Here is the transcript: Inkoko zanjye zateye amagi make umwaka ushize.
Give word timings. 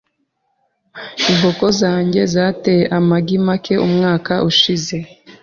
Inkoko 1.29 1.65
zanjye 1.81 2.21
zateye 2.33 2.83
amagi 2.97 3.37
make 3.45 3.73
umwaka 3.87 4.33
ushize. 4.49 4.95